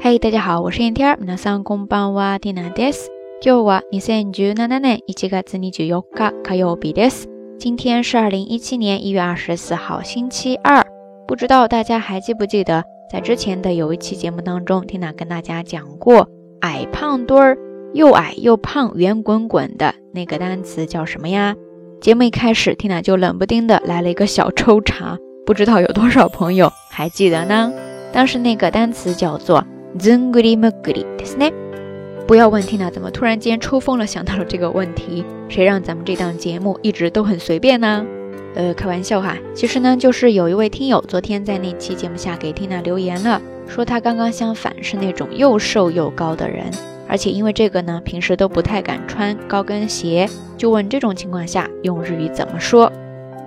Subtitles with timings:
[0.00, 1.18] 嘿，大家好，我是燕天儿。
[1.20, 3.10] 皆さんこんばんは、ティナです。
[3.42, 7.28] 今日は二千十七年一月二十四日火曜日です。
[7.58, 10.84] 今天是二零一七年一月二十四号，星期二。
[11.26, 16.28] 不知道大家还记不记得，在之前的有一期节目当中，缇娜跟大家讲过，
[16.60, 17.58] 矮胖墩儿，
[17.92, 21.56] 又矮又胖，圆滚滚的那个单词叫什么呀？
[22.00, 27.72] 节目一开始，缇娜就冷不丁的来了一个小抽查，不知道有多少朋友还记得呢？
[28.12, 29.64] 当时那个单词叫做
[29.97, 31.53] “zungrimugri”，对不对？
[32.27, 35.25] 不要问缇娜怎么突然间抽风了，想到了这个问题。
[35.49, 38.05] 谁让咱们这档节目一直都很随便呢？
[38.55, 39.37] 呃，开玩笑哈。
[39.53, 46.65] 其实呢，就是有一位听友昨天在那期节目下给缇娜留言了，说他刚刚相反，是那种又瘦又高的人，
[47.07, 52.91] 而且因为这个呢，平时都不太敢穿高跟鞋，就问这种情况下用日语怎么说？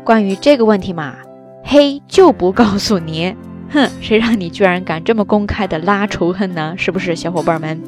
[0.05, 1.17] 关于这个问题嘛，
[1.63, 3.35] 嘿，就不告诉你。
[3.75, 6.77] 哼，谁让你居然敢这么公开的拉仇恨呢？
[6.79, 7.83] 是不是，小伙伴们？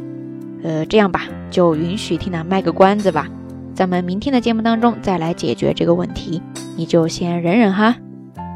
[0.64, 3.28] 呃，这样吧，就允许缇娜卖个关子吧，
[3.72, 6.42] 咱们明天的节目当中再来解决这个问题，
[6.76, 7.94] 你就先忍忍哈。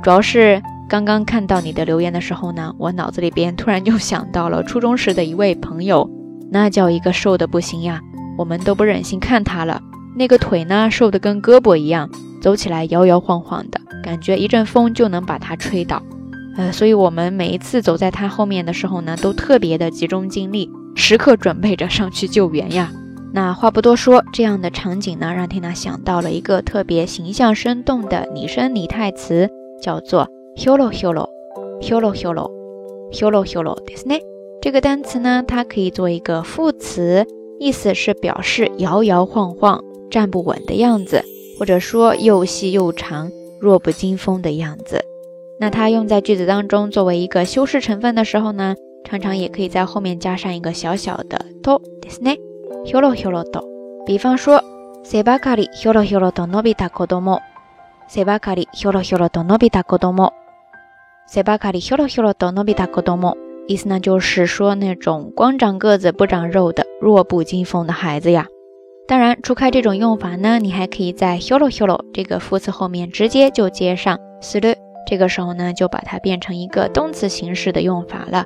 [0.03, 6.11] 主要是刚刚看到你的留言的时候呢，我脑子里边突然就想到了初中时的一位朋友，
[6.51, 8.01] 那叫一个瘦的不行呀，
[8.37, 9.81] 我们都不忍心看他了。
[10.17, 12.11] 那个腿呢，瘦的跟胳膊一样，
[12.43, 16.03] 走起来摇摇晃晃的，感觉一阵风就能把他吹倒。
[16.60, 20.70] 呃，所以我们每一次走在他后面的时候呢，都特别的集中精力。
[20.96, 22.92] 时刻准备着上去救援呀！
[23.34, 29.50] 那话不多说，这样的场景呢，让缇娜想到了一个特别形象生动的拟声拟态词，
[29.82, 31.28] 叫做 “holo holo
[31.82, 32.50] holo holo
[33.12, 33.76] holo holo”。
[33.86, 34.22] ですね。
[34.62, 37.28] 这个单词呢，它可以做一个副词，
[37.60, 41.22] 意思是表示摇摇晃晃、站不稳的样子，
[41.60, 43.30] 或者说又细又长、
[43.60, 44.99] 弱不禁风的样子。
[45.60, 48.76] 那它用在句子当中作为一个修饰成分的时候呢？
[49.04, 52.40] 常常也可以在后面加上一个小小的とですね。
[52.84, 53.64] ひょろひょろと。
[54.06, 54.64] 比方说、
[55.04, 57.40] 背ばかりひょろひょろと伸びた子供。
[58.08, 60.34] 背ばかりひょろひょろと伸びた子供。
[61.28, 63.38] 背ばかりひょろひょろと伸びた子供。
[63.68, 68.48] 意思呢就是说那种光长个子不长肉的弱不禁风的孩子呀。
[69.08, 74.76] 当然，除开这种用法呢，你还可以在ひょろひょろ这个副词后面直接就接上する。
[75.10, 78.46] 这个时候呢，就把它变成一个动词形式的用法了。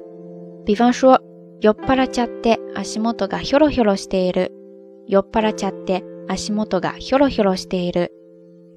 [0.65, 1.19] 比方说，
[1.61, 4.51] 酔っ払っちゃって足元がひょろひょろしている。
[5.07, 8.11] 酔っ払っちゃって足元がひょろひょろしている。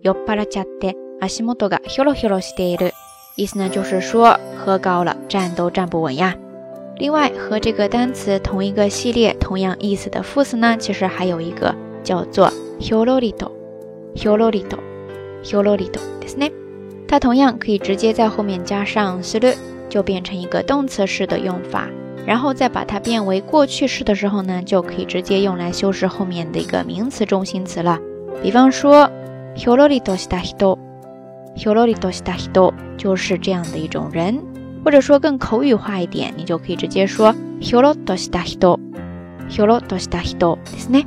[0.03, 2.93] 酔っ払っちゃって足元がひょろひょろしている。
[3.37, 6.37] 意思呢，就是说喝高了，站都站不稳呀。
[6.97, 11.75] 另外，和这个单词同一个系列、同样意思的副词呢，其实还有一个
[12.05, 13.51] 叫做ひょろりと、
[14.15, 14.79] ひょろりと、
[15.43, 16.53] ひょろりとですね。
[17.07, 19.55] 它同样可以直接在后面加上する。
[19.93, 21.87] 就变成一个动词式的用法，
[22.25, 27.99] 然后再把它变为过去式的时候呢，就可以直接用来修饰后面的一个名词中心词了。
[28.43, 29.11] 比方说，
[29.55, 30.79] ひょろりとした人，
[31.55, 34.41] ひょろりとした人就是这样的一种人，
[34.83, 38.79] 或者说更口语化一点，你就可以直接说ひょろとした人，
[39.51, 41.05] ひょろとした人ですね。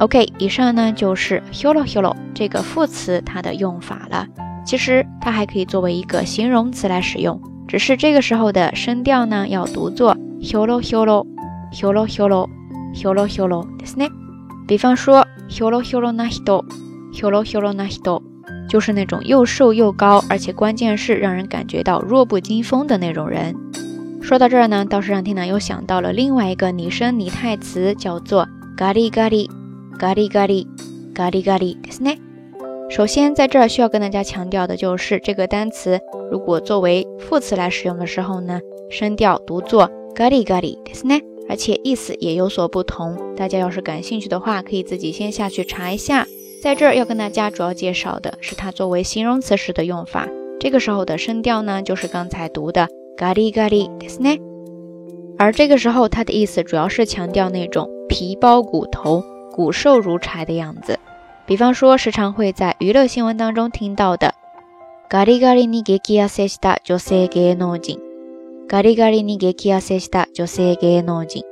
[0.00, 4.26] OK，以上呢就是ひょろひょろ这个副词它的用法了。
[4.70, 7.40] 其实它还可以作为一个形容词来使用。
[7.68, 11.26] 只是这个时候的声调呢，要读作 holo holo
[11.72, 12.48] holo holo
[12.94, 14.08] holo holo ですね。
[14.68, 16.64] 比方说 holo holo na hito
[17.12, 18.22] holo holo na hito，
[18.68, 23.54] 就是那种又瘦又高，而且关键是让人感觉到弱不禁风的那种人。
[24.22, 29.48] 说到这儿呢，倒是让天南又想到了另外一个拟声拟态词，叫做咖喱咖喱
[29.98, 30.66] 咖喱咖喱
[31.14, 32.18] 咖喱咖喱ですね。
[32.90, 36.00] 首先，在这儿需要跟大家强调的就是这个单词，
[36.30, 43.34] 如果作为副词来使用的时候呢，声调读作咖喱咖喱，ですね，而且意思也有所不同。
[43.36, 46.26] 大家要是感兴趣的话，可以自己先下去查一下。
[46.62, 50.28] 在这儿要跟大家主要介绍的是它作为形容词时的用法。
[50.58, 54.40] 这个时候的声调呢，就是刚才读的咖喱咖喱，ですね。
[55.38, 59.22] 而这个时候它的意思主要是强调那种皮包骨头、
[59.52, 60.98] 骨瘦如柴的样子。
[61.50, 64.32] 比方说，时常会在娱乐新闻当中听到的“
[65.08, 67.98] ガリガリに激痩せした女性芸能人”，“
[68.68, 71.42] ガリガリに激痩せした女性芸能人”，“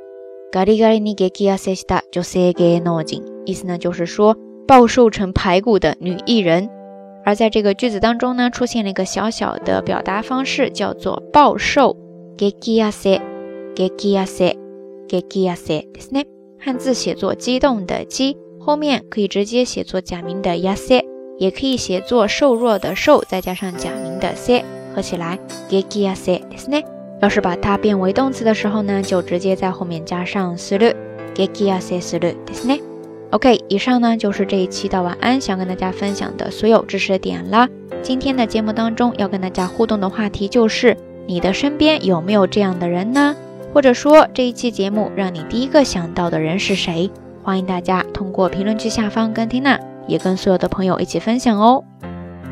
[0.51, 4.35] ガリガリに激痩せした女性芸能人”，意思呢就是说
[4.67, 6.69] 暴瘦成排骨的女艺人。
[7.23, 11.95] 而在这个句子当中呢，出现了一个小小的表达方式，叫做暴瘦，
[12.37, 13.21] 激痩せ，
[13.75, 14.57] 激痩せ，
[15.07, 16.25] 激痩せですね。
[16.59, 18.37] 汉字写作激动的激。
[18.59, 21.03] 后面可以直接写作假名的 yase，
[21.37, 24.63] 也可以写作瘦弱的瘦，再加上假名的 se，
[24.95, 26.83] 合起来 geki yase，ですね。
[27.21, 30.95] 要是把它变为动词的时候呢，就直接在后面加上する。
[31.35, 32.79] 激痩せするですね。
[33.31, 37.67] OK，以上呢就是这一期的晚安想跟大家分享的所有知识点了。
[38.01, 40.95] 今天的节目当中要跟大家互动的话题就是：
[41.27, 43.35] 你的身边有没有这样的人呢？
[43.73, 47.11] 或者说这一期节目让你第一个想到的人是谁？
[47.50, 49.76] 欢迎大家通过评论区下方跟缇娜，
[50.06, 51.82] 也跟所有的朋友一起分享哦。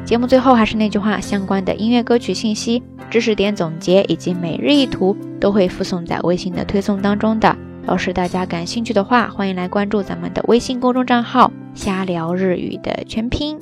[0.05, 7.57] 节目最后还是那句话，相关的音乐歌曲信息、知识点总结以及每日一图都会附送在微信的推送当中的。
[7.87, 13.57] 要是大家感兴趣的话，欢迎来关注咱们的微信公众账号“瞎聊日语”的全拼。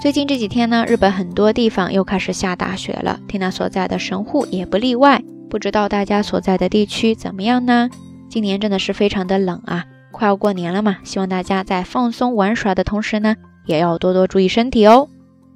[0.00, 5.22] 最近这几天呢，日本很多地方又开始下大雪了，缇娜所在的神户也不例外。
[5.50, 7.90] 不知道大家所在的地区怎么样呢？
[8.30, 9.84] 今年真的是非常的冷啊！
[10.18, 13.36] 快要过年了嘛，希望大家在放松玩耍的同时呢，
[13.66, 15.08] 也要多多注意身体哦。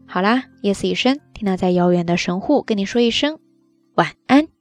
[0.07, 3.41] 好啦，夜色已深，听到在遥远的神户跟你说一声
[3.97, 4.52] 晚安。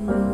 [0.00, 0.29] Mm-hmm.